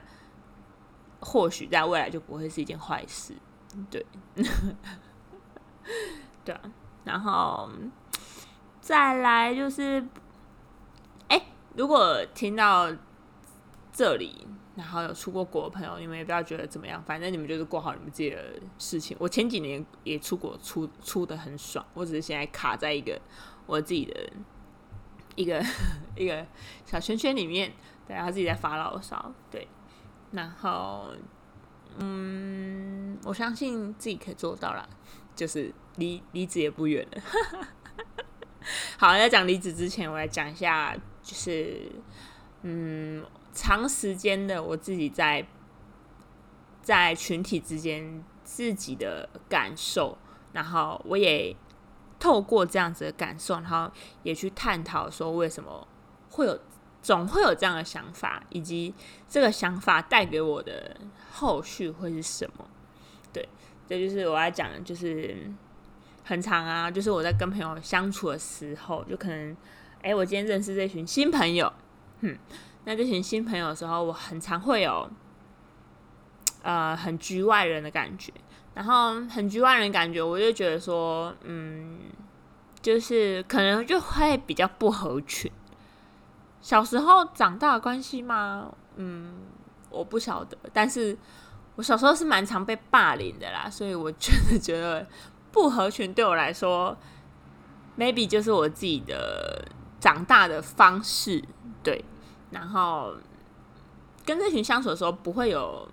[1.19, 3.35] 或许在未来就不会是一件坏事。
[3.91, 4.05] 对，
[6.45, 6.61] 对啊。
[7.03, 7.69] 然后
[8.79, 10.07] 再来就是，
[11.27, 12.89] 哎，如果听到
[13.91, 14.47] 这里。
[14.75, 19.15] 然后有出过国的朋友，你们也不要觉得怎么样，反正你们就是过好你们自己的事情。
[19.19, 23.19] 我前几年也出国，出出的很爽，我只是现在卡在一个
[23.65, 24.33] 我自己的
[25.35, 25.63] 一个
[26.17, 26.45] 一个
[26.85, 27.71] 小圈圈里面，
[28.07, 29.67] 对，然后自己在发牢骚，对。
[30.31, 31.11] 然后，
[31.99, 34.89] 嗯，我相信自己可以做到啦，
[35.35, 37.21] 就是离离职也不远了。
[38.97, 41.91] 好，在讲离职之前，我来讲一下，就是
[42.63, 45.45] 嗯，长时间的我自己在
[46.81, 50.17] 在群体之间自己的感受，
[50.51, 51.55] 然后我也
[52.19, 53.89] 透过这样子的感受，然后
[54.23, 55.87] 也去探讨说为什么
[56.31, 56.59] 会有
[57.01, 58.93] 总会有这样的想法，以及
[59.29, 60.97] 这个想法带给我的
[61.31, 62.69] 后续会是什么？
[63.31, 63.47] 对，
[63.87, 65.53] 这就是我要讲的，就是。
[66.25, 69.57] 很长啊，就是我在跟朋友相处的时候，就可能，
[70.01, 71.69] 哎，我今天认识这群新朋友，
[72.21, 72.37] 哼，
[72.85, 75.09] 那这群新朋友的时候，我很常会有，
[76.61, 78.31] 呃，很局外人的感觉，
[78.73, 81.99] 然后很局外人感觉，我就觉得说，嗯，
[82.81, 85.51] 就是可能就会比较不合群。
[86.61, 88.73] 小时候长大的关系吗？
[88.95, 89.33] 嗯，
[89.89, 91.17] 我不晓得，但是
[91.75, 95.05] 我小时候是蛮常被霸凌的啦，所以我真的觉得。
[95.53, 96.97] 不合群对我来说
[97.95, 99.63] ，maybe 就是我自己的
[99.99, 101.43] 长大的方式，
[101.83, 102.03] 对。
[102.53, 103.13] 然后
[104.23, 105.87] 跟这群相处的时候，不会有，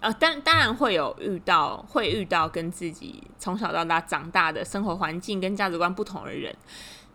[0.00, 6.54] 呃，当当然会有遇到，会遇到跟自己从小到大长大的生活环境跟价值观不同的人。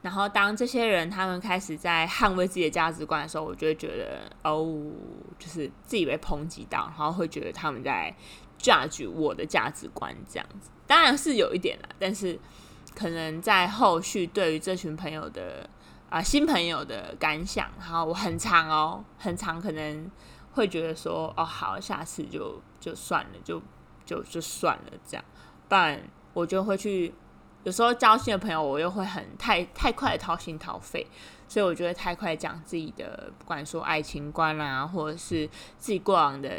[0.02, 4.66] 然后当这些人他们开始在捍卫自己的价值观的时候，我就会觉得，哦，
[5.38, 8.12] 就是自己被抨击到，然后会觉得他们在
[8.60, 10.72] judge 我的价值观这样子。
[10.88, 12.38] 当然是有一点啦，但是
[12.96, 15.70] 可能在后续对于这群朋友的
[16.12, 20.12] 啊新朋友的感想，然后我很长哦，很长，可能
[20.52, 23.62] 会觉得说哦好，下次就就算了，就
[24.06, 25.24] 就就算了这样，
[25.70, 26.00] 不然
[26.34, 27.14] 我就会去
[27.64, 31.08] 有时候交心的朋友，我又会很太太快掏心掏肺，
[31.48, 35.48] 所以我觉得太快讲自己的不管说爱情观啊，或者是
[35.78, 36.50] 自己过往的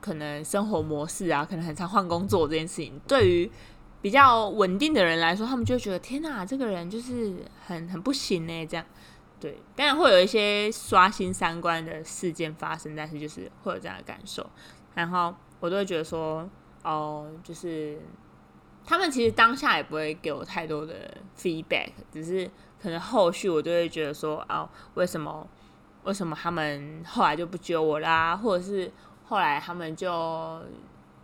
[0.00, 3.50] 可能生活模式啊，可能很常换工作这件事情，对于
[4.02, 7.34] 比较稳定的人来说，他们就觉得天哪，这个人就是
[7.64, 8.66] 很很不行呢。
[8.66, 8.84] 这样，
[9.38, 14.44] 对，当然会有一些刷新三观的事件发生，但是就是会有这样的感受。
[14.94, 16.46] 然后我都会觉得说，
[16.82, 18.00] 哦，就是
[18.84, 22.50] 他们其实当下也不会给我太多的 feedback，只是
[22.82, 25.48] 可能后续我就会觉得说，哦，为什么
[26.02, 28.36] 为什么他们后来就不揪我啦？
[28.36, 28.90] 或者是
[29.26, 30.60] 后来他们就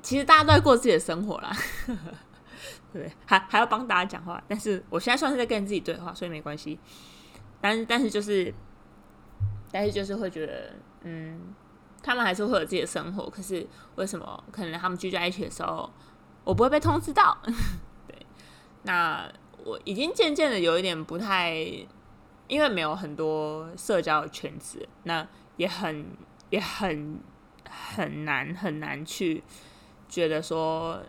[0.00, 1.52] 其实大家都在过自己的生活啦。
[2.92, 6.78] 对，还还要帮大家讲话，但是我现在算是在跟自己对话，所以没关系。
[7.60, 8.54] 但但是就是，
[9.72, 11.54] 但是就是会觉得，嗯，
[12.02, 13.28] 他们还是会有自己的生活。
[13.28, 13.66] 可是
[13.96, 15.90] 为什么可能他们聚在一起的时候，
[16.44, 17.36] 我不会被通知到？
[18.06, 18.26] 对，
[18.84, 19.28] 那
[19.64, 21.52] 我已经渐渐的有一点不太，
[22.46, 26.06] 因为没有很多社交的圈子，那也很
[26.50, 27.20] 也很
[27.68, 29.42] 很难很难去
[30.08, 31.02] 觉得说。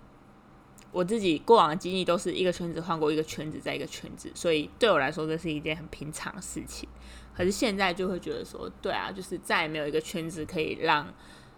[0.92, 6.90] 我自己过往的经历都是一个圈子换过一个圈子，在一个圈子，所以对我来说这是一件很平常的事情。
[7.36, 11.08] 可是现在就会觉得说，对啊，就是再也没有一个圈子可以让，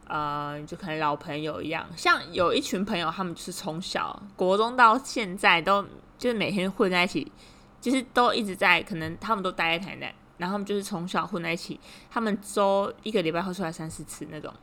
[0.05, 5.81] 呃，就可能老朋友一样，像有一群朋友，他们就是从小国中到现在都
[6.17, 7.31] 就是每天混在一起，
[7.79, 11.79] 就是都一直在，可能他们都待在台南，然后他们就是从小混在一起，
[12.11, 14.53] 他们周一个礼拜会出来三四次那种，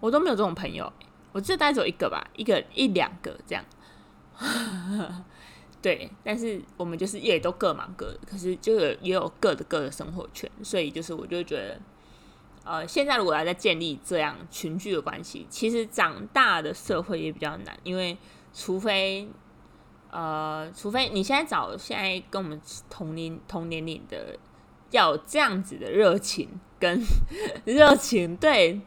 [0.00, 0.90] 我都没有这种朋友，
[1.32, 3.62] 我就待走一个吧，一个一两个这样。
[5.82, 11.80] 对，但是我们就是也都各忙各的，可是就有也有各的各的生活圈，所以就是我就觉得，
[12.64, 18.16] 呃，现在如果要再建立这样群聚的关系，其实长大的社会也比较难，因为
[18.54, 19.28] 除非，
[20.10, 24.38] 呃，除非你现在找现在跟我们同年同年龄的，
[24.92, 27.02] 要有这样子的热情跟
[27.66, 28.80] 热情，对，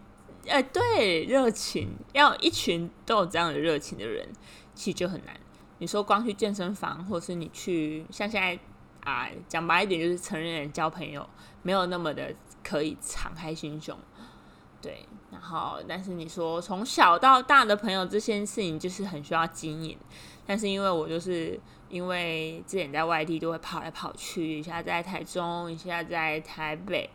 [0.48, 4.30] 呃，对，热情，要一群都有这样的热情的人。
[4.74, 5.34] 其实就很难。
[5.80, 8.58] 你说光去健身房，或是你去像现在
[9.04, 11.28] 啊，讲白一点就是成人交朋友，
[11.62, 12.34] 没有那么的
[12.64, 13.98] 可以敞开心胸。
[14.82, 19.98] 对，然后但是你说从小到大的朋友这件事情，就是很需要经营。
[20.46, 21.60] 但是因为我就是
[21.90, 27.10] 因为之前在外地都会跑来跑去，一下在台中，一下在台北，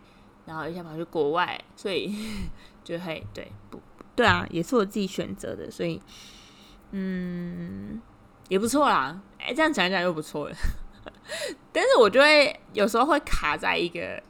[0.47, 2.15] 然后一下跑去国外，所以
[2.85, 3.81] 就会对不？
[4.15, 6.01] 对啊，也是我自己选择的，所以。
[6.93, 8.03] 嗯，
[8.51, 9.17] 也不错啦。
[9.39, 10.55] 哎，这样讲讲又不错了。
[11.73, 14.21] 但是我就会有时候会卡在一个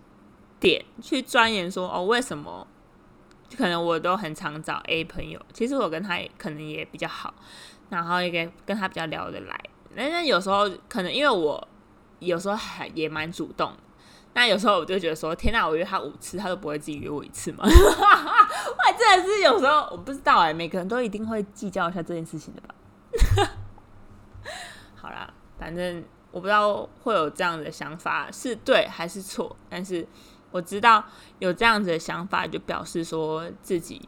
[0.61, 2.67] 点去钻研，说哦，为什么？
[3.57, 7.33] 可能我都很常找 A 朋友，其实我跟他可能也比较好，
[7.89, 9.59] 然后也跟跟他比较聊得来。
[9.97, 11.69] 但是有时候可能因为我
[12.19, 13.73] 有时候还也蛮主动，
[14.35, 17.65] 那有时候我就觉得说，天哪，我约他五次，他都不会自己约我一次吗？
[17.67, 22.75] 哇，真的是有时候我不知道哎，每个人都一定会计较一下这件事情的吧？
[25.61, 30.07] 反正我不知道会有这样的想法是对还是错，但是
[30.51, 31.05] 我知道
[31.39, 34.01] 有这样子的想法，就表示说自己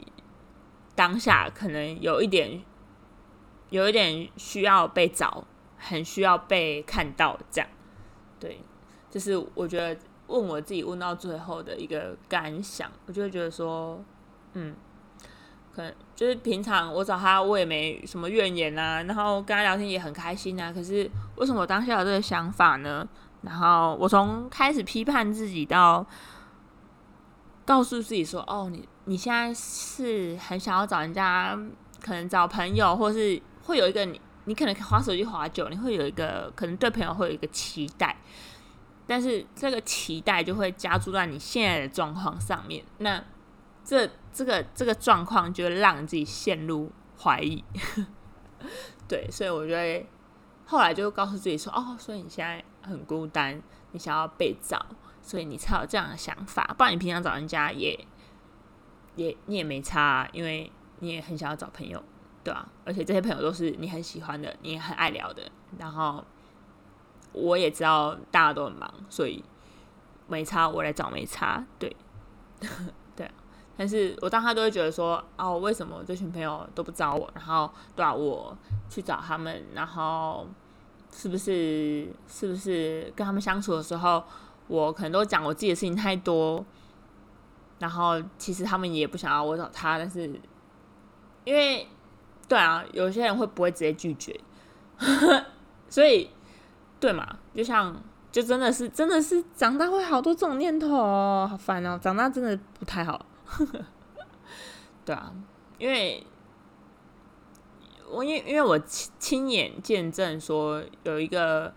[0.95, 2.63] 当下可能有一点，
[3.69, 5.45] 有一点需要被找，
[5.77, 7.69] 很需要被看到，这样。
[8.41, 8.61] 对，
[9.11, 14.03] 就是我觉得问我自己问到最后的一个感想，我就会觉得说，
[14.55, 14.75] 嗯。
[15.75, 20.73] 可能就是平常我找他，我也没什么怨言啊，然后跟他聊天也很开心啊。
[20.73, 23.07] 可是为什么我当下有这个想法呢？
[23.43, 26.07] 然后我从开始批判自己到
[27.65, 31.59] 告诉自己说：“哦，你你现在是很想要找人家，
[32.01, 38.17] 可能找朋友，或是会有一个你，你可能划手机划久，你会有一个可能对朋友会有一个期待，
[39.07, 42.85] 但是这个期待就会加注在你现在的状况上面。
[42.99, 43.21] 那
[43.85, 47.63] 这这个这个状况就会让自己陷入怀疑，
[49.07, 50.07] 对，所以我觉得
[50.65, 54.85] 后来就告诉自己说：“哦，所以你现在很孤单，你想要被找，
[55.21, 56.75] 所以你才有这样的想法。
[56.79, 57.99] 不然你平常找人家也
[59.17, 62.03] 也你也没差，因为你也很想要找朋友，
[62.43, 62.67] 对吧？
[62.87, 65.43] 而且这些朋友都是你很喜欢的，你也很爱聊的。
[65.79, 66.25] 然后
[67.33, 69.45] 我也知道大家都很忙，所以
[70.27, 71.95] 没差，我来找没差，对。”
[73.83, 77.29] 但是我当他都会觉得说，哦，为什么这群朋友都不找我？
[77.35, 78.57] 然后对啊，我
[78.89, 80.47] 去找他们，然后
[81.13, 84.23] 是不是是不是跟他们相处的时候，
[84.69, 86.65] 我可能都讲我自己的事情太多，
[87.81, 90.31] 然后其实他们也不想要我找他，但是
[91.43, 91.85] 因为
[92.47, 94.39] 对啊，有些人会不会直接拒绝？
[95.91, 96.31] 所以
[97.01, 100.89] 对嘛，就像就真的是真的是长大会好多这种念头，
[101.49, 101.99] 好烦哦！
[102.01, 103.21] 长大真的不太好。
[105.05, 105.33] 对啊，
[105.79, 106.25] 因为
[108.11, 111.75] 我因因为我亲亲眼见证说有一个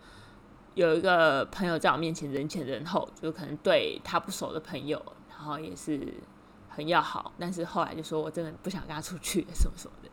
[0.75, 6.13] 有一个朋友在我面前人前人后，就可能对他不熟的朋友，然后也是
[6.69, 10.09] 很要好，但是后来就说我真的不想跟他出去 什么什么的。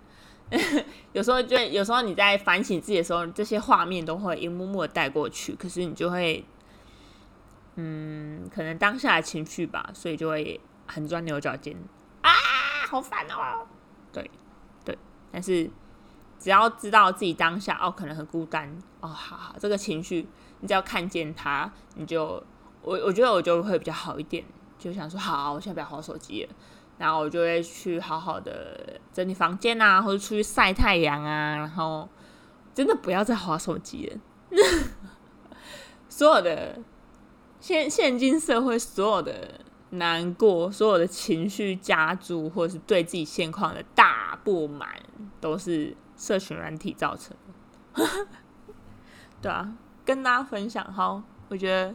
[1.12, 6.44] 有时候就有时候你在反省自己的时候，这些画面都会一幕幕的带过去，可是你就会
[7.76, 10.60] 嗯，可能当下的情绪吧，所以就会。
[10.92, 11.74] 很钻牛角尖
[12.20, 12.30] 啊，
[12.90, 13.66] 好烦哦！
[14.12, 14.30] 对
[14.84, 14.98] 对，
[15.32, 15.70] 但是
[16.38, 18.68] 只要知道自己当下哦，可能很孤单
[19.00, 20.28] 哦，好好，这个情绪
[20.60, 22.44] 你只要看见它，你就
[22.82, 24.44] 我我觉得我就会比较好一点，
[24.78, 26.54] 就想说好，我现在不要划手机了，
[26.98, 32.06] 然后我就会去好好的整理房间啊，或者出去晒太阳啊，然后
[32.74, 34.20] 真的不要再划手机了。
[36.10, 36.78] 所有的
[37.58, 39.60] 现现今社会所有的。
[39.94, 44.88] 难过，所有的情绪加注，或者是对自己现况的大不满，
[45.38, 48.26] 都是社群软体造成的。
[49.42, 49.70] 对啊，
[50.04, 51.94] 跟大家分享哈，我觉得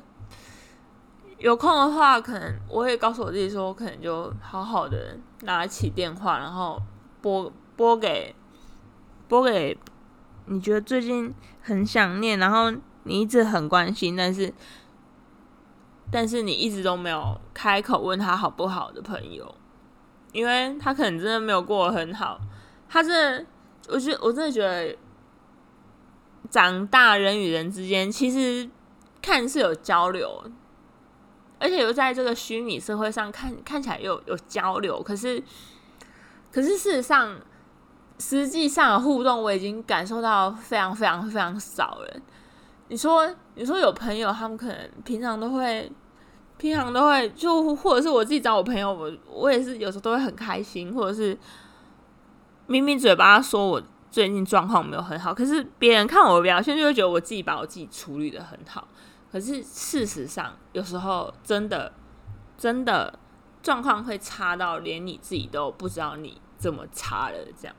[1.40, 6.80] 有空的话，可能我也告诉我自己说，我可能就好好的拿起电话，然后
[7.20, 8.36] 拨拨给
[9.28, 9.76] 拨给
[10.46, 11.34] 你觉得最近
[11.64, 12.72] 很想念，然后
[13.04, 14.54] 你一直很关心，但是。
[16.12, 19.56] 但是你一直都没有开口问他好不好的朋友，
[20.32, 22.40] 因为他可能真的没有过得很好。
[22.90, 23.46] 他真的，
[23.90, 24.98] 我觉得我真的觉得，
[26.50, 28.70] 长大人与人之间其实
[29.22, 30.50] 看似有交流，
[31.60, 35.44] 而且又在这个虚拟社会上看看起来又有交流，可是
[36.52, 37.38] 可是事实上，
[38.18, 42.22] 实际上的互动我已经感受到非常非常非常少了。
[42.90, 45.92] 你说，你说有朋友，他们可能平常都会，
[46.58, 51.38] 平常都会，就或者是我自己找我朋友，我我也是有时候都会很开心，或者是
[52.66, 58.88] 明明嘴巴说我最近状况没有很好，可是别人看我的表现就会觉得我自己把我自己处理的很好，
[59.32, 61.92] 可是事实上有时候真的
[62.58, 63.20] 真的
[63.62, 67.76] 状况会差到连你自己都不知道你这么差了，这样，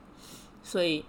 [0.62, 1.04] 所以。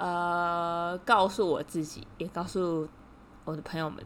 [0.00, 2.88] 呃，告诉我自己，也告诉
[3.44, 3.98] 我的朋友们，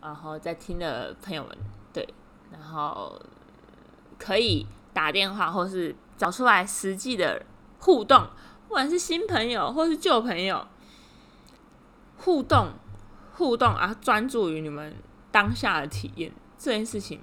[0.00, 1.54] 然后在听的朋友们，
[1.92, 2.08] 对，
[2.50, 3.20] 然后
[4.18, 7.44] 可以打电话，或是找出来实际的
[7.78, 8.26] 互动，
[8.68, 10.66] 不管是新朋友或是旧朋友，
[12.16, 12.72] 互动
[13.34, 14.96] 互动啊，专注于你们
[15.30, 17.20] 当下的体验这件事情，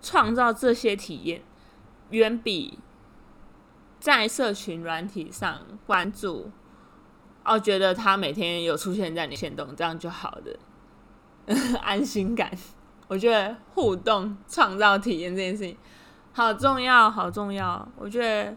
[0.00, 1.42] 创造这些体验，
[2.10, 2.78] 远比
[3.98, 6.52] 在社群软体上关注。
[7.48, 10.58] 哦，觉得他每天有出现在你线动，这样就好的
[11.80, 12.50] 安心感。
[13.08, 15.76] 我觉得互动创造体验这件事情
[16.32, 17.88] 好重要，好重要。
[17.96, 18.54] 我觉得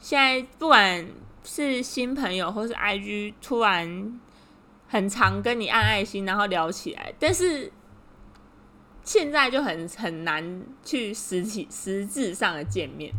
[0.00, 1.08] 现在不管
[1.44, 4.20] 是新朋友或是 IG，突然
[4.88, 7.70] 很常跟你按爱心，然后聊起来，但是
[9.04, 13.14] 现在就很很难去实体实质上的见面。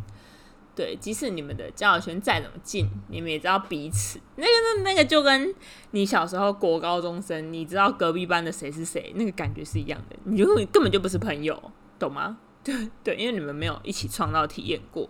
[0.78, 4.20] 对，即使你们的交友圈再怎么近，你们也知道彼此。
[4.36, 5.52] 那个、那、那个就跟
[5.90, 10.16] 你小时候国高中生，你知道隔壁班的谁是谁，那个感觉是一样的。
[10.26, 11.60] 你就根本就不是朋友，
[11.98, 12.38] 懂吗？
[12.64, 15.10] 对对，因为你们没有一起创造体验过，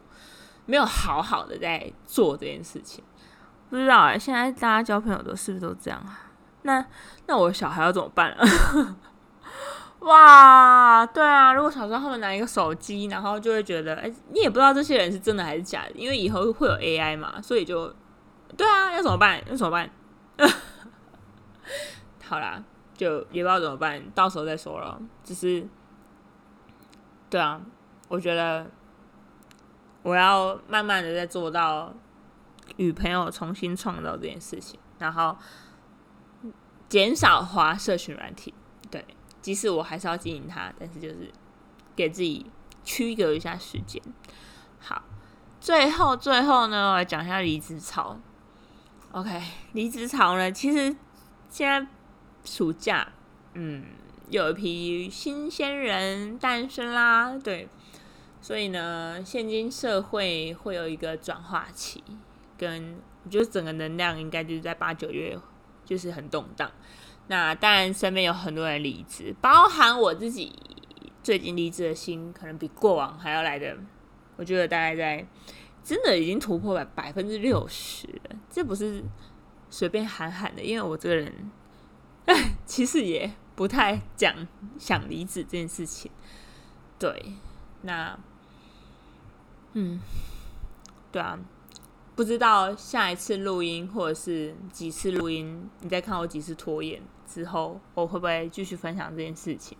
[0.65, 3.03] 没有好好的在做这件事情。
[3.69, 6.31] 不知道哎，现在大家交朋友都是不是都这样啊？
[6.61, 6.85] 那
[7.25, 8.45] 那我小孩要怎么办啊？
[9.99, 17.93] 哇，对啊，如果小时候他们拿一个手机，然后就会觉得，哎，你也不知道这些人是真的还是假的，因为以后会有 AI 嘛，所以就，
[18.55, 19.41] 对啊，要怎么办？
[19.49, 19.89] 要怎么办？
[22.23, 22.63] 好啦，
[22.95, 25.01] 就也不知道怎么办，到时候再说了。
[25.23, 25.67] 只是，
[27.29, 27.59] 对啊，
[28.07, 28.67] 我觉得
[30.03, 31.91] 我要慢慢的在做到
[32.75, 35.35] 与朋友重新创造这件事情，然后
[36.87, 38.53] 减少花社群软体，
[38.91, 39.03] 对。
[39.47, 41.31] 即使我还是要经营它，但是就是
[41.95, 42.45] 给自己
[42.83, 44.03] 区隔一下时间。
[44.77, 45.01] 好，
[45.61, 48.19] 最后最后呢，我来讲一下离职潮。
[49.13, 49.41] OK，
[49.71, 50.93] 离职潮呢，其实
[51.49, 51.87] 现在
[52.43, 53.07] 暑假，
[53.53, 53.85] 嗯，
[54.27, 57.37] 有一批新鲜人诞生啦。
[57.41, 57.69] 对，
[58.41, 62.03] 所以呢，现今社会会有一个转化期，
[62.57, 65.39] 跟我觉得整个能量应该就是在八九月，
[65.85, 66.69] 就是很动荡。
[67.27, 70.53] 那当然，身边有很多人离职，包含我自己。
[71.23, 73.77] 最近离职的心可能比过往还要来的，
[74.37, 75.27] 我觉得大概在
[75.83, 78.37] 真的已经突破百百分之六十了。
[78.49, 79.03] 这不是
[79.69, 81.51] 随便喊喊的，因为我这个人
[82.65, 84.47] 其实也不太讲
[84.79, 86.09] 想离职这件事情。
[86.97, 87.33] 对，
[87.81, 88.17] 那
[89.73, 89.99] 嗯，
[91.11, 91.37] 对啊。
[92.15, 99.77] 不知道下一次录音或者是几次录音，你再看我几次拖延之后，我会不会继续分享这件事情？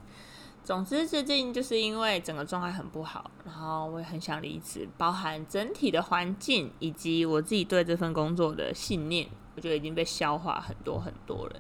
[0.64, 11.60] 总之，最近就是因为整个状态很不好，然后我也很想离职，包含整体的环境以及我自己对这份工作的信念，我觉得已经被消化很多很多了。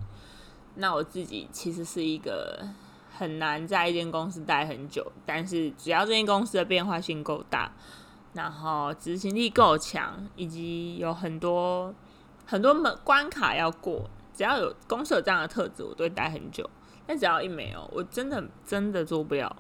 [0.75, 2.67] 那我自己其实是一个
[3.17, 7.71] 很难在一间公司待很久，但是只要这间公司的变化性够大。
[8.33, 11.91] 然后执行力够强，以及有很多
[12.45, 14.07] 很多门关卡要过，
[14.37, 16.69] 只要有公司有这样的特质，我都会待很久。
[17.07, 19.53] 但只要一没有，我真的真的做不了，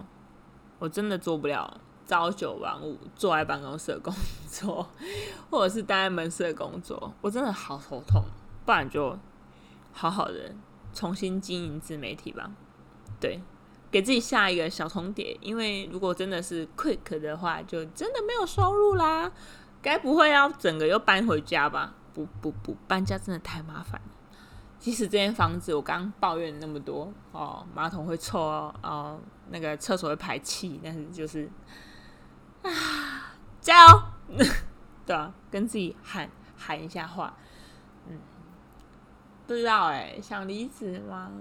[0.77, 4.13] 我真的做不了朝九晚五坐在办公室的工
[4.47, 4.87] 作，
[5.49, 8.23] 或者是待在门市的工作，我真的好头痛。
[8.63, 9.17] 不然就
[9.93, 10.53] 好好的
[10.93, 12.51] 重新经营自媒体吧，
[13.19, 13.41] 对。
[13.89, 19.31] 给自己下一个小重叠，因为如果真的是 quick 的话，就真的没有收入啦。
[19.81, 21.95] 该不会要整个又搬回家吧？
[22.13, 24.16] 不不不，搬家真的太麻烦了。
[24.87, 29.19] 即使这间房子我刚抱怨那么多哦，马桶会臭哦，哦，
[29.49, 31.51] 那个厕所会排气，但是就是
[32.61, 34.01] 啊，加油！
[35.05, 37.35] 对啊，跟自己喊喊一下话。
[38.07, 38.17] 嗯，
[39.45, 41.31] 不知道哎，想离职吗？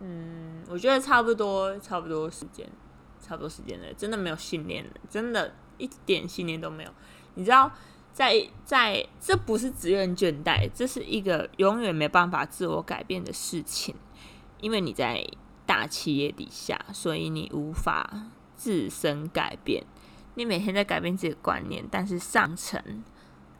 [0.00, 2.68] 嗯，我觉得差不多，差不多时间，
[3.18, 6.90] 差不多时间了，真的没有信念了，真的一点信念都没有。
[7.32, 7.72] 你知道，
[8.18, 13.94] 在在这不是职业倦怠，这是一个永远没办法自我改变的事情，
[14.60, 15.24] 因为你在
[15.64, 19.84] 大企业底下，所以你无法自身改变。
[20.34, 23.04] 你每天在改变自己的观念，但是上层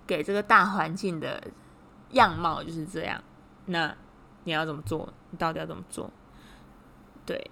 [0.04, 1.40] 给这个大环境的
[2.10, 3.22] 样貌就是这样。
[3.66, 3.96] 那
[4.42, 5.12] 你要怎么做？
[5.30, 6.10] 你到底要怎么做？
[7.24, 7.48] 对，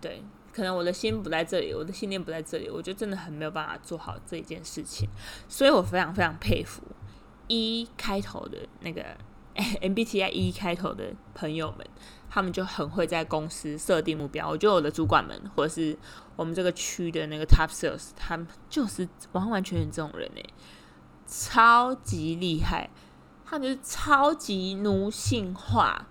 [0.00, 0.24] 对，
[0.56, 5.06] 可能我的心不在这里，我的信念不在这里，我就真的很没有办法做好这一件事情，
[5.50, 6.82] 所以我非常非常佩服
[7.46, 9.04] 一开头的那个
[9.82, 11.86] MBTI 一开头的朋友们，
[12.30, 14.48] 他们就很会在公司设定目标。
[14.48, 15.94] 我觉得我的主管们，或者是
[16.36, 20.44] 我们这个区的那个 Top Sales，他们就是完完全全这种人诶，
[21.26, 22.88] 超级厉害，
[23.44, 26.08] 他们就是超级奴性化。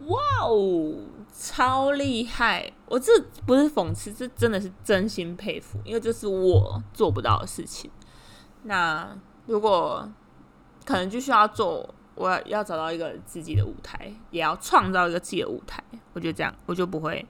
[0.00, 0.94] 哇哦，
[1.32, 2.70] 超厉害！
[2.86, 3.10] 我这
[3.46, 7.90] 不是讽刺，这真的是真心佩服，因为这是我做不到的事情。
[8.64, 9.16] 那
[9.46, 10.08] 如果
[10.84, 15.82] 可能，就需要做，我要要找到一个自己的舞台，也要创造一个自己的舞台。
[16.12, 17.26] 我觉得这样，我就不会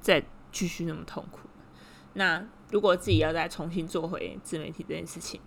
[0.00, 1.40] 再继续那么痛苦。
[2.14, 5.40] 那如果自己要再重新做回自媒体这件事情，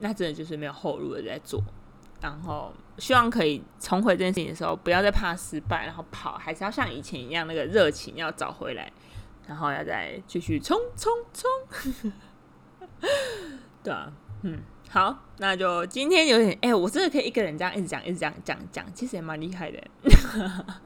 [0.00, 1.62] 那真的就是没有后路的在做。
[2.20, 8.92] 然后希望可以重回这件事情的时候，不要再怕失败，然后跑，还是要像以前一样那个热情要找回来。
[9.46, 12.12] 然后要再继续冲冲冲。
[13.82, 14.12] 对啊，
[14.42, 14.60] 嗯，
[14.90, 19.82] 好，那就今天有点，哎，我真的可以一个人这样一直讲，一直讲讲讲，其实也蛮厉害的。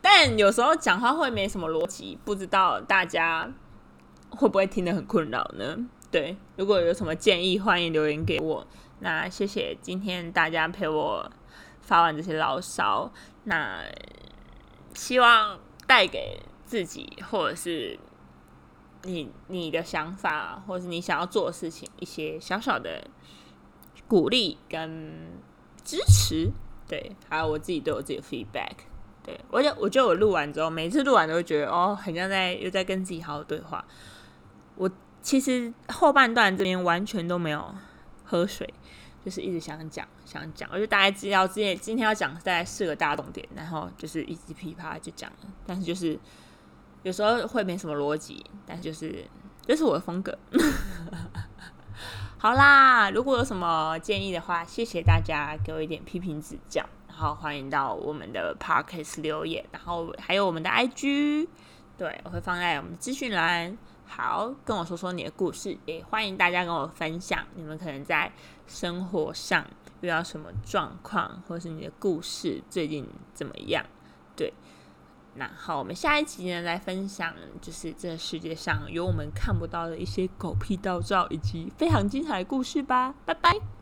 [0.00, 3.52] 但有时候讲话会没什么逻辑，不知道大家
[4.30, 5.76] 会不会听得很困扰呢？
[6.12, 8.64] 对，如果有什么建议，欢迎留言给我。
[9.00, 11.30] 那谢谢今天大家陪我
[11.80, 13.10] 发完这些牢骚，
[13.44, 13.82] 那
[14.94, 17.98] 希望带给自己或者是
[19.04, 23.06] 你你的想法，或者是你想要做的事情一些小小的
[24.06, 25.40] 鼓励跟
[25.84, 26.50] 支持。
[26.88, 28.72] 对，还有我自己都有自己的 feedback。
[29.22, 33.84] 对我就我觉得我录完之后，每次录完都会觉得哦，很像在又在跟自己好好对话。
[34.74, 34.90] 我
[35.20, 37.74] 其实后半段这边完全都没有
[38.24, 38.72] 喝水。
[39.24, 45.36] 就是一直想讲想讲，我就大概知道今天今天要讲大概四个大重点，然后就是一直噼啪就讲了。
[45.66, 46.18] 但是就是
[47.02, 49.24] 有时候会没什么逻辑，但就是
[49.66, 50.36] 这是我的风格。
[52.38, 61.48] 好啦，如果有什么建议的话，谢谢大家给我一点批评指教，然后欢迎到我们的 podcast 留言，然后还有我们的 IG，
[61.96, 63.76] 对我会放在我们资讯栏。
[64.06, 68.32] 好，跟我说说你的故事，也欢迎大家跟我分享你们可能在
[68.68, 69.66] 生活上
[70.02, 73.04] 遇到什么状况，或是你的故事最近
[73.34, 73.84] 怎么样？
[74.36, 74.52] 对，
[75.34, 83.14] 那好，我们下一集呢来分享，就是这世界上有我们看不到的一些狗屁道照，以及非常精彩的故事吧。
[83.24, 83.77] 拜拜。